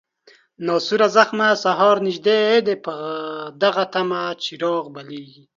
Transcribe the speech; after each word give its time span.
ناسوره 0.65 1.07
زخمه، 1.15 1.49
سهار 1.63 1.95
نژدې 2.05 2.41
دی 2.67 2.75
په 2.85 2.93
دغه 3.63 3.83
طمه، 3.93 4.21
چراغ 4.43 4.83
بلیږي 4.95 5.43